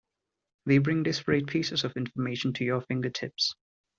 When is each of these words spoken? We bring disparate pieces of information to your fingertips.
We 0.65 0.79
bring 0.79 1.03
disparate 1.03 1.45
pieces 1.45 1.83
of 1.83 1.95
information 1.95 2.53
to 2.53 2.63
your 2.65 2.81
fingertips. 2.81 3.53